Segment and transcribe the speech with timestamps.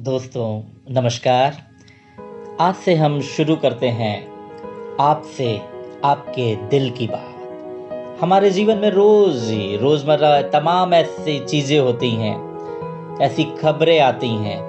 [0.00, 0.62] दोस्तों,
[0.94, 1.56] नमस्कार।
[2.60, 4.28] आज से हम शुरू करते हैं
[5.00, 5.60] आपसे
[6.04, 12.36] आपके दिल की बात। हमारे जीवन में रोज़ रोज़मर्रा तमाम ऐसी चीज़ें होती हैं,
[13.22, 14.60] ऐसी खबरें आती हैं,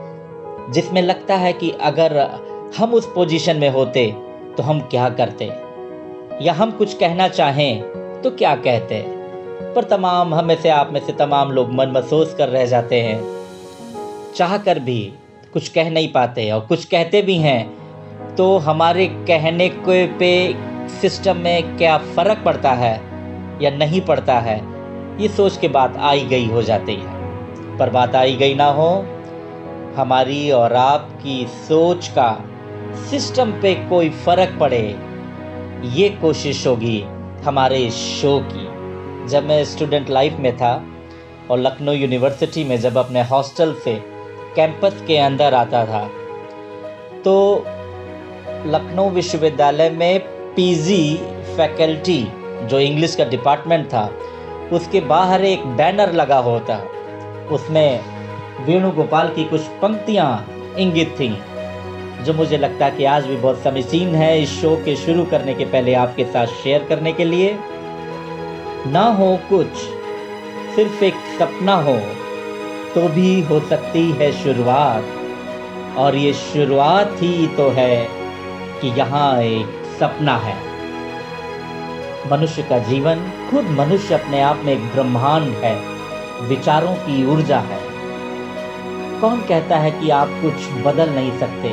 [0.72, 2.18] जिसमें लगता है कि अगर
[2.78, 4.16] हम उस पोजीशन में होते
[4.58, 5.46] तो हम क्या करते?
[6.46, 7.82] या हम कुछ कहना चाहें
[8.22, 9.06] तो क्या कहते?
[9.76, 13.41] पर तमाम हमें से आप में से तमाम लोग मन महसूस कर रह जाते हैं।
[14.36, 15.02] चाह कर भी
[15.54, 20.32] कुछ कह नहीं पाते और कुछ कहते भी हैं तो हमारे कहने के पे
[21.02, 22.94] सिस्टम में क्या फ़र्क पड़ता है
[23.62, 24.58] या नहीं पड़ता है,
[25.22, 28.90] ये सोच के बात आई गई हो जाती है। पर बात आई गई ना हो,
[29.96, 32.30] हमारी और आपकी सोच का
[33.10, 34.84] सिस्टम पे कोई फ़र्क पड़े,
[35.94, 37.00] ये कोशिश होगी
[37.46, 40.74] हमारे शो की। जब मैं स्टूडेंट लाइफ में था
[41.52, 43.94] और लखनऊ यूनिवर्सिटी में जब अपने हॉस्टल से
[44.56, 46.04] कैंपस के अंदर आता था।
[47.26, 47.66] तो
[48.66, 50.20] लखनऊ विश्वविद्यालय में
[50.56, 51.16] पीजी
[51.58, 52.24] फैकल्टी
[52.64, 54.10] जो इंग्लिश का डिपार्टमेंट था,
[54.74, 56.78] उसके बाहर एक बैनर लगा होता।
[57.52, 58.00] उसमें
[58.66, 60.46] वेणुगोपाल की कुछ पंक्तियाँ
[60.78, 61.36] इंगित थीं,
[62.24, 65.54] जो मुझे लगता है कि आज भी बहुत समीचीन है इस शो के शुरू करने
[65.54, 67.58] के पहले आपके साथ शेयर करने के लिए।
[68.88, 69.68] ना हो कुछ,
[70.76, 71.98] सिर्फ़ एक सपना हो
[72.96, 75.06] तो भी हो सकती है शुरुआत।
[75.98, 78.08] और ये शुरुआत ही तो है
[78.82, 80.72] कि यहाँ एक सपना है।
[82.32, 83.16] मनुष्य का जीवन
[83.52, 85.80] खुद मनुष्य अपने आप में एक ब्रह्मांड है।
[86.42, 87.80] विचारों की ऊर्जा है।
[89.22, 91.68] कौन कहता है कि आप कुछ बदल नहीं सकते?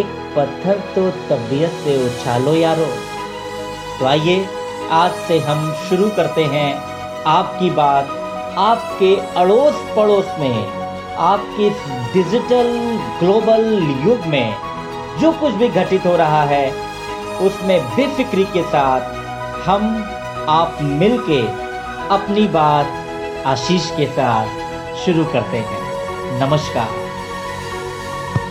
[0.00, 2.86] एक पत्थर तो तबीयत से उछालो यारो।
[4.00, 4.46] तो आइए,
[4.90, 6.74] आज से हम शुरू करते हैं
[7.22, 8.20] आपकी बात
[8.58, 10.66] आपके अड़ोस पड़ोस में,
[11.18, 11.70] आपके
[12.12, 12.70] डिजिटल
[13.20, 13.64] ग्लोबल
[14.06, 14.54] युग में
[15.20, 16.70] जो कुछ भी घटित हो रहा है,
[17.40, 19.14] उसमें बेफिक्री के साथ
[19.68, 20.04] हम
[20.48, 21.40] आप मिलके
[22.08, 25.82] अपनी बात आशीष के साथ शुरू करते हैं।
[26.40, 27.03] नमस्कार।